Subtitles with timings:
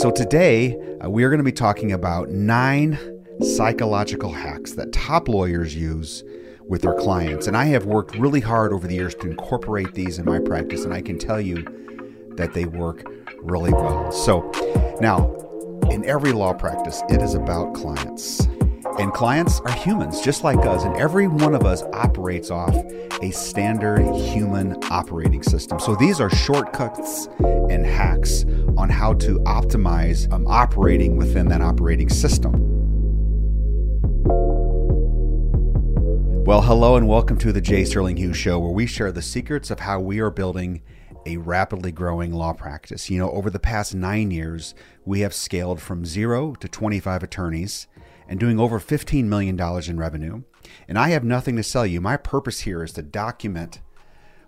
[0.00, 2.98] So, today uh, we are going to be talking about nine
[3.42, 6.24] psychological hacks that top lawyers use
[6.66, 7.46] with their clients.
[7.46, 10.86] And I have worked really hard over the years to incorporate these in my practice,
[10.86, 11.66] and I can tell you
[12.36, 13.04] that they work
[13.42, 14.10] really well.
[14.10, 14.50] So,
[15.02, 15.36] now,
[15.90, 18.48] in every law practice, it is about clients.
[18.98, 22.74] And clients are humans just like us, and every one of us operates off
[23.22, 25.78] a standard human operating system.
[25.78, 28.44] So these are shortcuts and hacks
[28.76, 32.52] on how to optimize um, operating within that operating system.
[36.44, 39.70] Well, hello and welcome to the Jay Sterling Hughes Show, where we share the secrets
[39.70, 40.82] of how we are building
[41.26, 43.08] a rapidly growing law practice.
[43.10, 47.86] You know, over the past nine years, we have scaled from zero to 25 attorneys
[48.30, 50.42] and doing over $15 million in revenue.
[50.86, 52.00] And I have nothing to sell you.
[52.00, 53.80] My purpose here is to document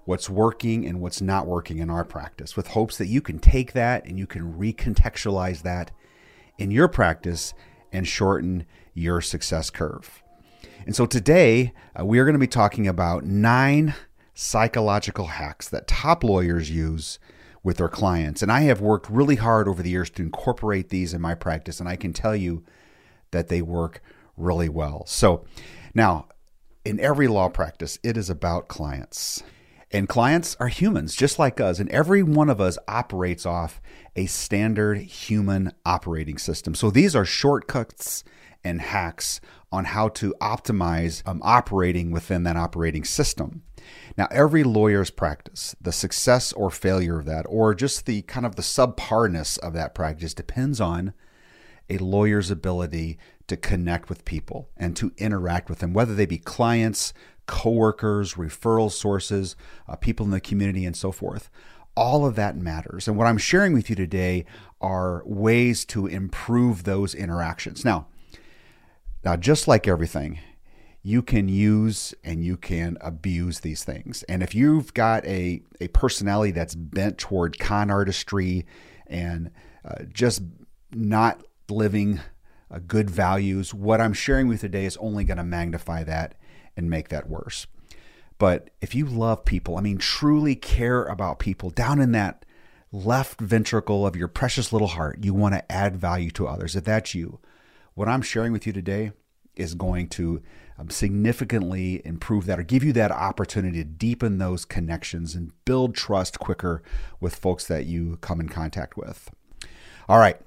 [0.04, 3.73] what's working and what's not working in our practice with hopes that you can take
[3.73, 5.90] that and you can recontextualize that
[6.59, 7.54] in your practice
[7.92, 8.64] and shorten
[8.95, 10.23] your success curve.
[10.87, 13.95] And so today, uh, we are going to be talking about nine
[14.32, 17.18] psychological hacks that top lawyers use
[17.64, 18.42] with their clients.
[18.42, 21.80] And I have worked really hard over the years to incorporate these in my practice.
[21.80, 22.62] And I can tell you
[23.33, 24.01] that they work
[24.37, 25.05] really well.
[25.07, 25.45] So
[25.95, 26.29] now,
[26.85, 29.43] in every law practice, it is about clients.
[29.91, 33.80] And clients are humans just like us, and every one of us operates off
[34.16, 36.75] a standard human operating system.
[36.75, 38.25] So these are shortcuts
[38.65, 43.63] and hacks on how to optimize um, operating within that operating system.
[44.16, 48.57] Now, every lawyer's practice, the success or failure of that, or just the kind of
[48.57, 51.13] the subparness of that practice, depends on
[51.88, 56.38] a lawyer's ability to connect with people and to interact with them, whether they be
[56.38, 57.13] clients,
[57.47, 59.57] coworkers, referral sources,
[59.88, 61.51] uh, people in the community, and so forth.
[61.95, 63.07] All of that matters.
[63.07, 64.47] And what I'm sharing with you today
[64.81, 67.84] are ways to improve those interactions.
[67.84, 68.06] Now,
[69.25, 70.38] now just like everything,
[71.03, 74.22] you can use and you can abuse these things.
[74.25, 78.65] And if you've got a, a personality that's bent toward con artistry
[79.09, 79.50] and
[79.84, 80.42] uh, just
[80.92, 81.42] not
[81.72, 82.21] living
[82.71, 86.34] uh, good values, what I'm sharing with you today is only going to magnify that
[86.77, 87.66] and make that worse.
[88.38, 92.44] But if you love people, I mean, truly care about people down in that
[92.91, 96.75] left ventricle of your precious little heart, you want to add value to others.
[96.75, 97.41] If that's you,
[97.94, 99.12] what I'm sharing with you today
[99.54, 100.43] is going to
[100.78, 105.94] um, significantly improve that or give you that opportunity to deepen those connections and build
[105.94, 106.83] trust quicker
[107.21, 109.31] with folks that you come in contact with.
[110.09, 110.41] All right.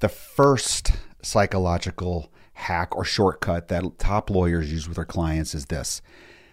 [0.00, 0.92] The first
[1.22, 6.00] psychological hack or shortcut that top lawyers use with their clients is this.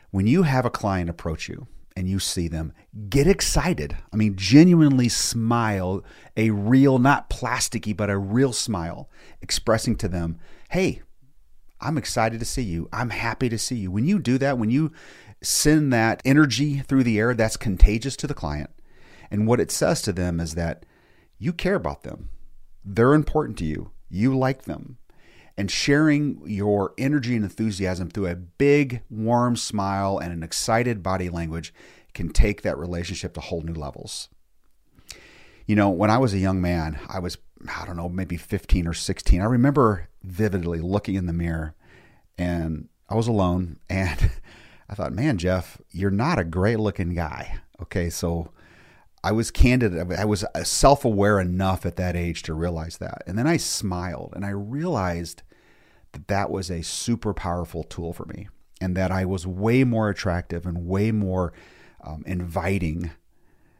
[0.09, 2.73] When you have a client approach you and you see them,
[3.07, 3.97] get excited.
[4.11, 6.03] I mean, genuinely smile,
[6.35, 9.09] a real, not plasticky, but a real smile,
[9.41, 10.39] expressing to them,
[10.72, 11.03] hey,
[11.79, 12.89] I'm excited to see you.
[12.91, 13.91] I'm happy to see you.
[13.91, 14.91] When you do that, when you
[15.44, 18.72] send that energy through the air, that's contagious to the client.
[19.29, 20.83] And what it says to them is that
[21.38, 22.29] you care about them.
[22.85, 23.91] They're important to you.
[24.09, 24.97] You like them.
[25.57, 31.29] And sharing your energy and enthusiasm through a big, warm smile and an excited body
[31.29, 31.74] language
[32.13, 34.29] can take that relationship to whole new levels.
[35.66, 37.38] You know, when I was a young man, I was,
[37.74, 39.41] I don't know, maybe 15 or 16.
[39.41, 41.74] I remember vividly looking in the mirror
[42.38, 44.31] and I was alone and
[44.90, 47.59] I thought, man, Jeff, you're not a great looking guy.
[47.81, 48.09] Okay.
[48.09, 48.51] So
[49.25, 49.97] I was candid.
[50.12, 53.24] I was self aware enough at that age to realize that.
[53.25, 55.41] And then I smiled and I realized
[56.12, 58.50] that that was a super powerful tool for me
[58.80, 61.53] and that I was way more attractive and way more
[62.03, 63.09] um, inviting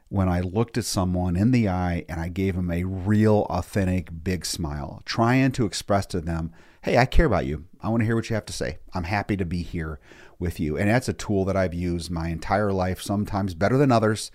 [0.10, 4.24] when I looked at someone in the eye and I gave them a real, authentic,
[4.24, 7.66] big smile, trying to express to them, hey, I care about you.
[7.82, 8.80] I want to hear what you have to say.
[8.96, 10.00] I'm happy to be here
[10.40, 10.76] with you.
[10.76, 14.32] And that's a tool that I've used my entire life, sometimes better than others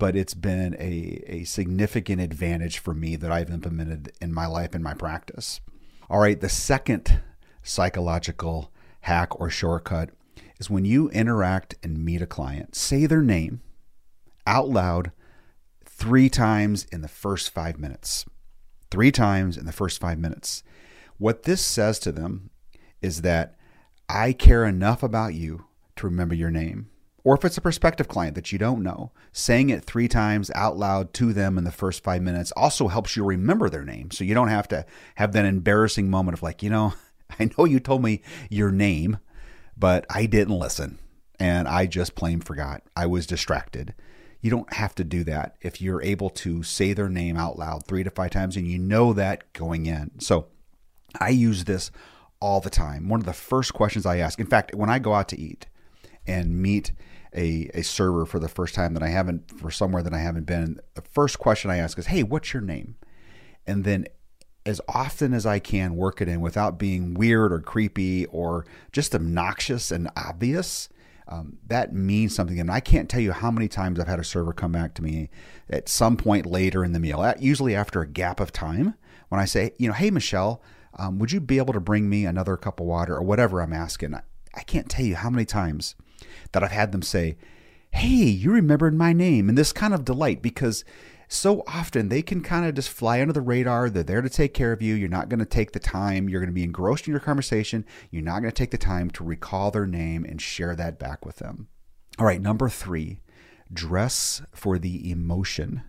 [0.00, 4.74] but it's been a, a significant advantage for me that I've implemented in my life
[4.74, 5.60] and my practice.
[6.08, 7.20] All right, the second
[7.62, 8.72] psychological
[9.02, 10.08] hack or shortcut
[10.58, 13.60] is when you interact and meet a client, say their name
[14.46, 15.12] out loud
[15.84, 18.24] three times in the first five minutes.
[18.90, 20.62] Three times in the first five minutes.
[21.18, 22.48] What this says to them
[23.02, 23.54] is that
[24.08, 25.66] I care enough about you
[25.96, 26.88] to remember your name
[27.24, 30.76] or if it's a prospective client that you don't know, saying it three times out
[30.76, 34.10] loud to them in the first five minutes also helps you remember their name.
[34.10, 34.86] So you don't have to
[35.16, 36.94] have that embarrassing moment of like, you know,
[37.40, 39.18] I know you told me your name,
[39.76, 40.98] but I didn't listen
[41.38, 42.82] and I just plain forgot.
[42.96, 43.94] I was distracted.
[44.40, 47.86] You don't have to do that if you're able to say their name out loud
[47.86, 50.18] three to five times and you know that going in.
[50.20, 50.48] So
[51.18, 51.90] I use this
[52.40, 53.08] all the time.
[53.08, 55.66] One of the first questions I ask, in fact, when I go out to eat
[56.26, 56.92] and meet
[57.34, 60.46] a, a server for the first time that I haven't, for somewhere that I haven't
[60.46, 62.96] been, the first question I ask is, Hey, what's your name?
[63.66, 64.06] And then
[64.66, 69.14] as often as I can work it in without being weird or creepy or just
[69.14, 70.88] obnoxious and obvious.
[71.28, 72.58] Um, that means something.
[72.58, 75.02] And I can't tell you how many times I've had a server come back to
[75.02, 75.30] me
[75.68, 78.94] at some point later in the meal, usually after a gap of time,
[79.28, 80.60] when I say, you know, hey, Michelle,
[80.98, 83.72] um, would you be able to bring me another cup of water or whatever I'm
[83.72, 84.14] asking?
[84.14, 84.22] I,
[84.54, 85.94] I can't tell you how many times
[86.52, 87.36] that I've had them say,
[87.92, 89.48] hey, you remembered my name.
[89.48, 90.84] And this kind of delight because
[91.28, 93.88] so often they can kind of just fly under the radar.
[93.88, 94.94] They're there to take care of you.
[94.94, 96.28] You're not going to take the time.
[96.28, 97.84] You're going to be engrossed in your conversation.
[98.10, 101.24] You're not going to take the time to recall their name and share that back
[101.24, 101.68] with them.
[102.18, 103.20] All right, number three,
[103.72, 105.82] dress for the emotion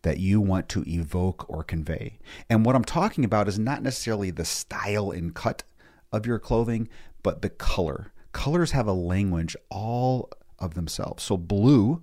[0.00, 2.18] that you want to evoke or convey.
[2.48, 5.64] And what I'm talking about is not necessarily the style and cut
[6.12, 6.88] of your clothing,
[7.22, 8.12] but the color.
[8.36, 10.28] Colors have a language all
[10.58, 11.22] of themselves.
[11.22, 12.02] So, blue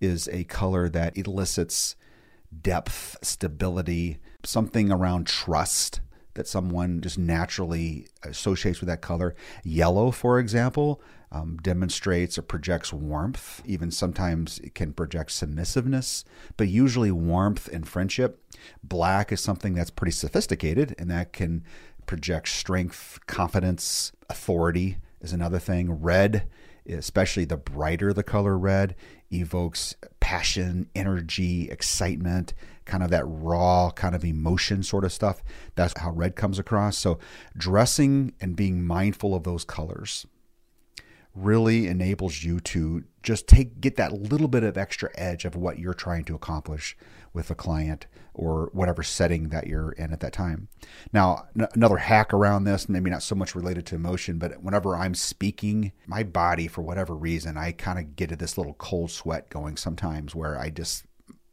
[0.00, 1.96] is a color that elicits
[2.62, 6.00] depth, stability, something around trust
[6.32, 9.34] that someone just naturally associates with that color.
[9.64, 13.60] Yellow, for example, um, demonstrates or projects warmth.
[13.66, 16.24] Even sometimes it can project submissiveness,
[16.56, 18.42] but usually warmth and friendship.
[18.82, 21.64] Black is something that's pretty sophisticated and that can
[22.06, 25.92] project strength, confidence, authority is another thing.
[25.92, 26.48] Red,
[26.88, 28.94] especially the brighter the color red,
[29.32, 32.54] evokes passion, energy, excitement,
[32.84, 35.42] kind of that raw kind of emotion sort of stuff.
[35.74, 36.96] That's how red comes across.
[36.96, 37.18] So,
[37.56, 40.26] dressing and being mindful of those colors
[41.34, 45.78] really enables you to just take get that little bit of extra edge of what
[45.78, 46.96] you're trying to accomplish
[47.34, 50.68] with a client or whatever setting that you're in at that time.
[51.12, 54.94] Now, n- another hack around this, maybe not so much related to emotion, but whenever
[54.94, 59.48] I'm speaking, my body, for whatever reason, I kind of get this little cold sweat
[59.48, 61.04] going sometimes where I just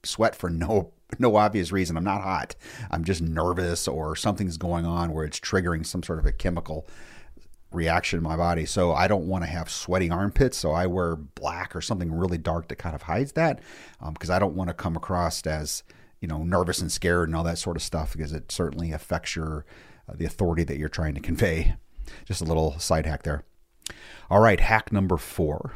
[0.04, 1.96] sweat for no no obvious reason.
[1.96, 2.56] I'm not hot.
[2.90, 6.88] I'm just nervous or something's going on where it's triggering some sort of a chemical
[7.72, 8.66] reaction in my body.
[8.66, 10.58] So I don't want to have sweaty armpits.
[10.58, 13.60] So I wear black or something really dark that kind of hides that
[14.14, 15.84] because um, I don't want to come across as
[16.24, 19.36] you know nervous and scared and all that sort of stuff because it certainly affects
[19.36, 19.66] your
[20.08, 21.76] uh, the authority that you're trying to convey.
[22.26, 23.44] Just a little side hack there.
[24.30, 25.74] All right, hack number four: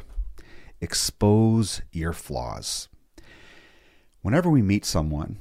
[0.80, 2.88] expose your flaws.
[4.22, 5.38] Whenever we meet someone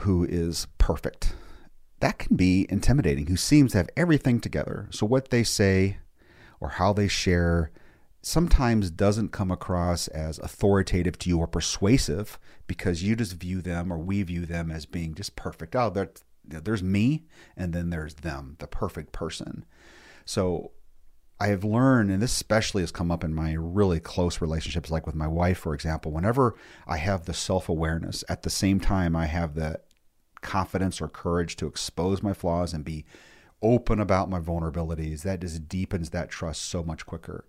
[0.00, 1.34] who is perfect,
[2.00, 4.88] that can be intimidating, who seems to have everything together.
[4.90, 5.98] So, what they say
[6.58, 7.70] or how they share
[8.28, 13.92] sometimes doesn't come across as authoritative to you or persuasive because you just view them
[13.92, 15.74] or we view them as being just perfect.
[15.74, 15.92] Oh,
[16.44, 17.24] there's me,
[17.56, 19.64] and then there's them, the perfect person.
[20.24, 20.72] So,
[21.40, 25.06] I have learned, and this especially has come up in my really close relationships, like
[25.06, 29.14] with my wife, for example, whenever I have the self awareness, at the same time,
[29.14, 29.80] I have the
[30.40, 33.04] confidence or courage to expose my flaws and be
[33.62, 37.44] open about my vulnerabilities, that just deepens that trust so much quicker.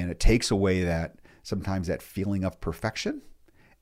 [0.00, 3.22] And it takes away that sometimes that feeling of perfection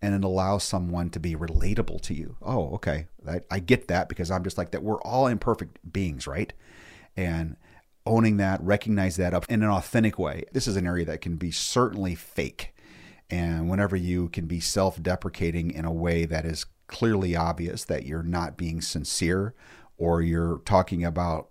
[0.03, 2.37] and it allows someone to be relatable to you.
[2.43, 3.07] Oh, okay.
[3.27, 4.83] I, I get that because I'm just like that.
[4.83, 6.53] We're all imperfect beings, right?
[7.17, 7.57] And
[8.05, 10.45] owning that, recognize that up in an authentic way.
[10.53, 12.75] This is an area that can be certainly fake.
[13.31, 18.05] And whenever you can be self deprecating in a way that is clearly obvious that
[18.05, 19.55] you're not being sincere
[19.97, 21.49] or you're talking about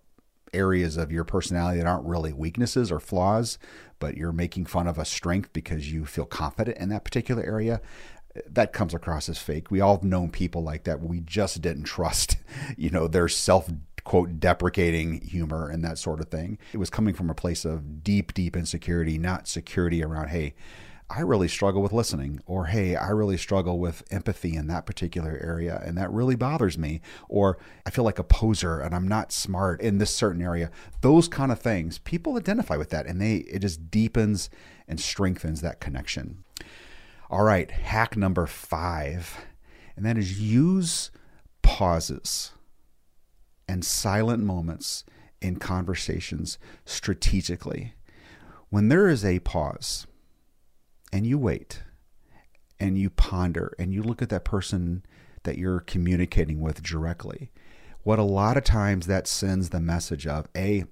[0.53, 3.57] areas of your personality that aren't really weaknesses or flaws,
[3.99, 7.81] but you're making fun of a strength because you feel confident in that particular area,
[8.49, 9.69] that comes across as fake.
[9.69, 11.01] We all have known people like that.
[11.01, 12.37] We just didn't trust,
[12.77, 13.69] you know, their self
[14.03, 16.57] quote deprecating humor and that sort of thing.
[16.73, 20.55] It was coming from a place of deep, deep insecurity, not security around, hey,
[21.15, 25.39] I really struggle with listening, or hey, I really struggle with empathy in that particular
[25.43, 29.31] area, and that really bothers me, or I feel like a poser and I'm not
[29.31, 30.71] smart in this certain area.
[31.01, 34.49] Those kind of things, people identify with that, and they it just deepens
[34.87, 36.45] and strengthens that connection.
[37.29, 39.45] All right, hack number five,
[39.95, 41.11] and that is use
[41.61, 42.53] pauses
[43.67, 45.03] and silent moments
[45.41, 47.93] in conversations strategically.
[48.69, 50.07] When there is a pause,
[51.13, 51.83] and you wait
[52.79, 55.05] and you ponder and you look at that person
[55.43, 57.51] that you're communicating with directly,
[58.01, 60.85] what a lot of times that sends the message of A,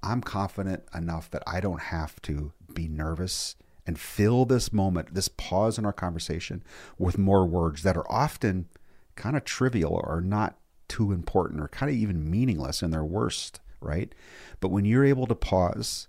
[0.00, 5.28] I'm confident enough that I don't have to be nervous and fill this moment, this
[5.28, 6.62] pause in our conversation
[6.96, 8.68] with more words that are often
[9.16, 13.60] kind of trivial or not too important or kind of even meaningless in their worst,
[13.80, 14.14] right?
[14.60, 16.06] But when you're able to pause,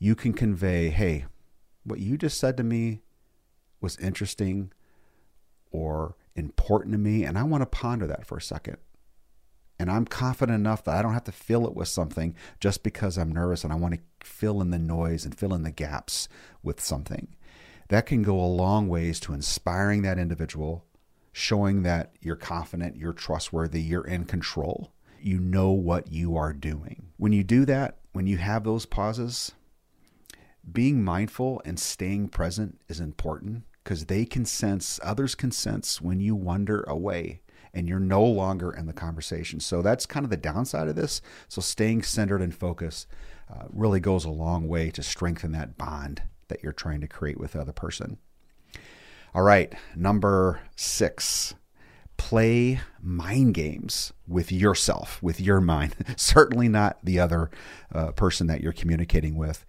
[0.00, 1.26] you can convey, hey,
[1.86, 3.00] what you just said to me
[3.80, 4.72] was interesting
[5.70, 8.78] or important to me, and I want to ponder that for a second.
[9.78, 13.18] And I'm confident enough that I don't have to fill it with something just because
[13.18, 16.28] I'm nervous and I want to fill in the noise and fill in the gaps
[16.62, 17.36] with something.
[17.88, 20.86] That can go a long ways to inspiring that individual,
[21.32, 24.92] showing that you're confident, you're trustworthy, you're in control.
[25.20, 27.08] You know what you are doing.
[27.18, 29.52] When you do that, when you have those pauses,
[30.70, 36.20] being mindful and staying present is important because they can sense, others can sense when
[36.20, 37.40] you wander away
[37.72, 39.60] and you're no longer in the conversation.
[39.60, 41.20] So that's kind of the downside of this.
[41.48, 43.06] So staying centered and focused
[43.52, 47.38] uh, really goes a long way to strengthen that bond that you're trying to create
[47.38, 48.18] with the other person.
[49.34, 51.54] All right, number six
[52.16, 55.94] play mind games with yourself, with your mind.
[56.16, 57.50] Certainly not the other
[57.94, 59.66] uh, person that you're communicating with.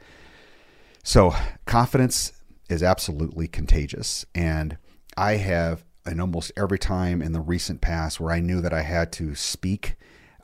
[1.07, 1.33] So,
[1.65, 2.33] confidence
[2.69, 4.25] is absolutely contagious.
[4.35, 4.77] And
[5.15, 8.81] I have and almost every time in the recent past where I knew that I
[8.81, 9.95] had to speak,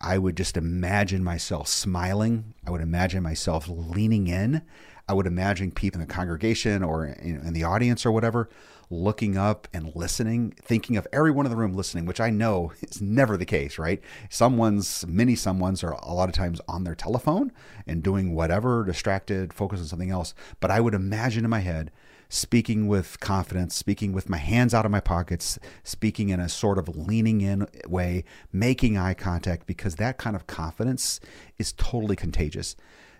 [0.04, 2.54] I would just imagine myself smiling.
[2.68, 4.62] I would imagine myself leaning in.
[5.08, 8.50] I would imagine people in the congregation or in the audience or whatever
[8.90, 13.02] looking up and listening, thinking of everyone in the room listening, which I know is
[13.02, 14.02] never the case, right?
[14.30, 17.52] Someone's, many someone's are a lot of times on their telephone
[17.88, 20.34] and doing whatever, distracted, focused on something else.
[20.60, 21.92] But I would imagine in my head
[22.34, 26.80] speaking with confidence, speaking with my hands out of my pockets, speaking in a sort
[26.80, 31.20] of leaning in way, making eye contact, because that kind of confidence
[31.60, 32.76] is totally contagious.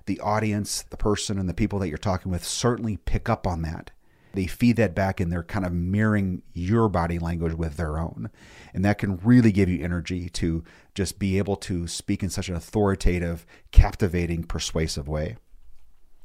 [0.08, 3.62] The audience, the person, and the people that you're talking with certainly pick up on
[3.62, 3.92] that.
[4.34, 8.32] They feed that back and they're kind of mirroring your body language with their own.
[8.74, 10.64] And that can really give you energy to
[10.96, 15.38] just be able to speak in such an authoritative, captivating, persuasive way.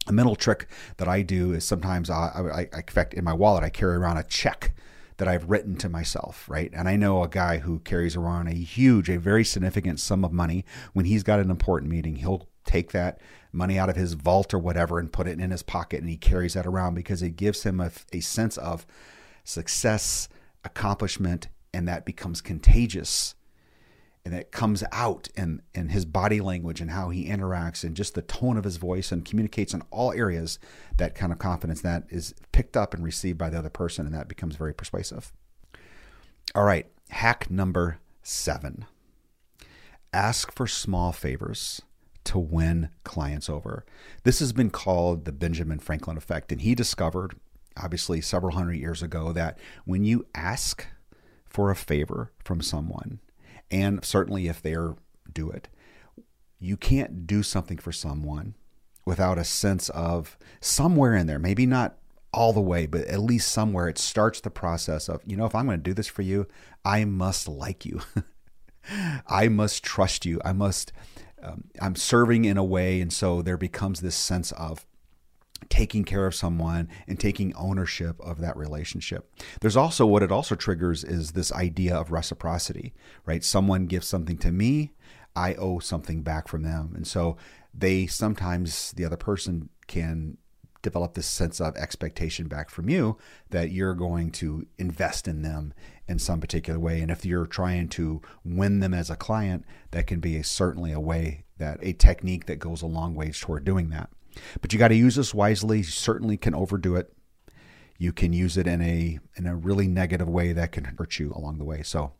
[0.08, 3.70] A mental trick that I do is sometimes I, I, I in my wallet, I
[3.70, 4.74] carry around a check
[5.18, 6.70] that I've written to myself, right?
[6.72, 10.32] And I know a guy who carries around a huge, a very significant sum of
[10.32, 10.64] money.
[10.92, 13.20] When he's got an important meeting, he'll take that
[13.52, 16.16] money out of his vault or whatever and put it in his pocket and he
[16.16, 18.86] carries that around because it gives him a, a sense of
[19.42, 20.28] success,
[20.64, 23.34] accomplishment, and that becomes contagious
[24.28, 28.14] and it comes out in, in his body language and how he interacts and just
[28.14, 30.58] the tone of his voice and communicates in all areas
[30.98, 34.14] that kind of confidence that is picked up and received by the other person and
[34.14, 35.32] that becomes very persuasive.
[36.54, 38.84] All right hack number seven.
[40.12, 41.80] Ask for small favors
[42.24, 43.86] to win clients over.
[44.24, 47.34] This has been called the benjamin franklin effect and he discovered
[47.78, 50.86] obviously several hundred years ago that when you ask
[51.46, 53.20] for a favor from someone
[53.70, 54.94] and certainly if they're
[55.32, 55.68] do it.
[56.58, 58.54] You can't do something for someone
[59.04, 61.96] without a sense of somewhere in there, maybe not
[62.32, 65.54] all the way, but at least somewhere it starts the process of, you know, if
[65.54, 66.46] I'm going to do this for you,
[66.84, 68.00] I must like you.
[69.26, 70.40] I must trust you.
[70.44, 70.92] I must,
[71.42, 73.00] um, I'm serving in a way.
[73.00, 74.86] And so there becomes this sense of,
[75.68, 79.30] taking care of someone and taking ownership of that relationship.
[79.60, 82.94] There's also what it also triggers is this idea of reciprocity,
[83.26, 83.44] right?
[83.44, 84.92] Someone gives something to me,
[85.36, 86.92] I owe something back from them.
[86.94, 87.36] And so
[87.74, 90.38] they sometimes, the other person can
[90.82, 93.18] develop this sense of expectation back from you
[93.50, 95.74] that you're going to invest in them
[96.06, 97.00] in some particular way.
[97.00, 100.92] And if you're trying to win them as a client, that can be a, certainly
[100.92, 104.10] a way that a technique that goes a long ways toward doing that.
[104.60, 105.78] But you got to use this wisely.
[105.78, 107.12] You certainly can overdo it.
[107.98, 111.32] You can use it in a in a really negative way that can hurt you
[111.34, 111.82] along the way.
[111.82, 112.12] So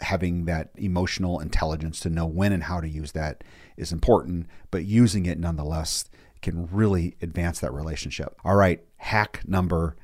[0.00, 3.42] having that emotional intelligence to know when and how to use that
[3.76, 6.04] is important, but using it nonetheless
[6.40, 8.34] can really advance that relationship.
[8.44, 9.96] All right, hack number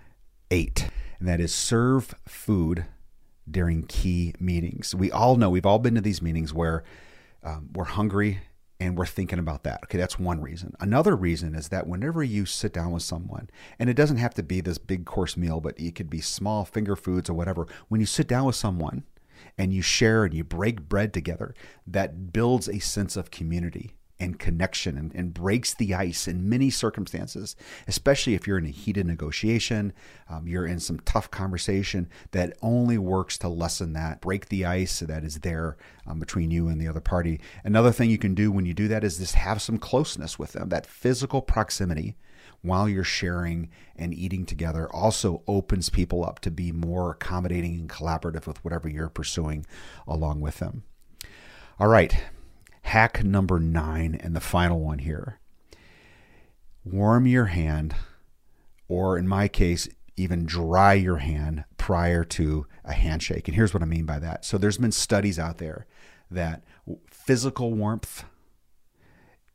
[0.50, 2.86] 8, and that is serve food
[3.48, 4.94] during key meetings.
[4.94, 6.82] We all know, we've all been to these meetings where
[7.42, 8.40] um, we're hungry
[8.80, 9.80] and we're thinking about that.
[9.84, 10.74] Okay, that's one reason.
[10.80, 14.42] Another reason is that whenever you sit down with someone, and it doesn't have to
[14.42, 18.00] be this big course meal, but it could be small finger foods or whatever, when
[18.00, 19.04] you sit down with someone
[19.56, 21.54] and you share and you break bread together,
[21.86, 26.70] that builds a sense of community and connection and, and, breaks the ice in many
[26.70, 27.56] circumstances,
[27.88, 29.92] especially if you're in a heated negotiation,
[30.28, 35.00] um, you're in some tough conversation that only works to lessen that, break the ice
[35.00, 37.40] that is there um, between you and the other party.
[37.64, 40.52] Another thing you can do when you do that is just have some closeness with
[40.52, 42.14] them, that physical proximity
[42.62, 47.90] while you're sharing and eating together also opens people up to be more accommodating and
[47.90, 49.66] collaborative with whatever you're pursuing
[50.08, 50.82] along with them.
[51.78, 52.16] All right,
[52.84, 55.40] hack number nine, and the final one here
[56.84, 57.94] warm your hand,
[58.88, 63.48] or in my case, even dry your hand prior to a handshake.
[63.48, 64.44] And here's what I mean by that.
[64.44, 65.86] So there's been studies out there
[66.30, 66.62] that
[67.10, 68.24] physical warmth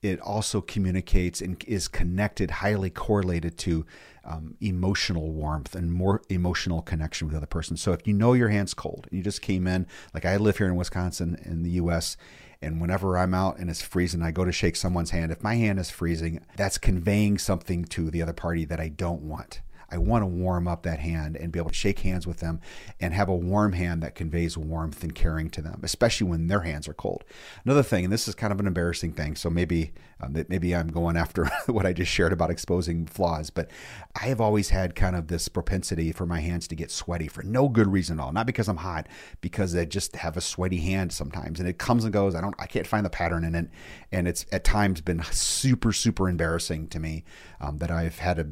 [0.02, 3.86] it also communicates and is connected, highly correlated to
[4.24, 7.76] um, emotional warmth and more emotional connection with the other person.
[7.76, 10.58] So if you know your hand's cold and you just came in, like I live
[10.58, 12.16] here in Wisconsin in the U.S.,
[12.62, 15.32] and whenever I'm out and it's freezing, I go to shake someone's hand.
[15.32, 19.22] If my hand is freezing, that's conveying something to the other party that I don't
[19.22, 19.62] want.
[19.92, 22.62] I want to warm up that hand and be able to shake hands with them
[23.00, 26.62] and have a warm hand that conveys warmth and caring to them, especially when their
[26.62, 27.24] hands are cold.
[27.66, 30.88] Another thing, and this is kind of an embarrassing thing, so maybe um, maybe I'm
[30.88, 33.72] going after what I just shared about exposing flaws, but
[34.16, 37.44] I have always had kind of this propensity for my hands to get sweaty for
[37.44, 38.32] no good reason at all.
[38.32, 39.08] Not because I'm hot,
[39.42, 42.36] because I just have a sweaty hand sometimes, and it comes and goes.
[42.36, 43.70] I don't, I can't find the pattern in it,
[44.12, 47.24] and it's at times been super, super embarrassing to me
[47.62, 48.48] um, that I've had to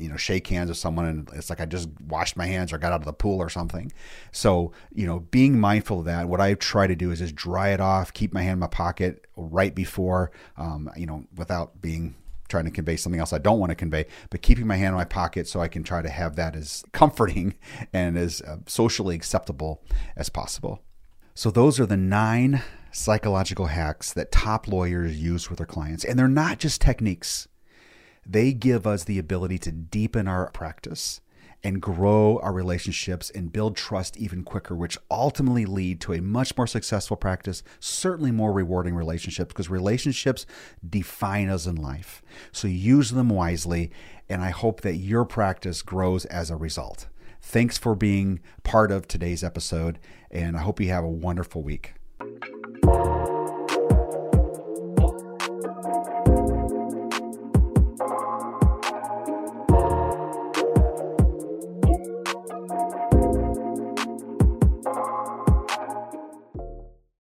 [0.00, 2.78] you know shake hands with someone and it's like I just washed my hands or
[2.78, 3.92] got out of the pool or something.
[4.32, 7.70] So you know, being mindful of that, what I try to do is just dry
[7.70, 12.14] it off, keep my hand in my pocket right before, um, you know, without being
[12.48, 14.94] trying to convey something else I don't want to convey, but keeping my hand in
[14.94, 17.54] my pocket so I can try to have that as comforting
[17.92, 19.82] and as uh, socially acceptable
[20.16, 20.82] as possible.
[21.34, 26.18] So those are the nine psychological hacks that top lawyers use with their clients, and
[26.18, 27.48] they're not just techniques.
[28.30, 31.20] They give us the ability to deepen our practice
[31.64, 36.56] and grow our relationships and build trust even quicker, which ultimately lead to a much
[36.56, 40.46] more successful practice, certainly more rewarding relationships, because relationships
[40.88, 42.22] define us in life.
[42.52, 43.90] So use them wisely,
[44.28, 47.08] and I hope that your practice grows as a result.
[47.42, 49.98] Thanks for being part of today's episode,
[50.30, 51.94] and I hope you have a wonderful week.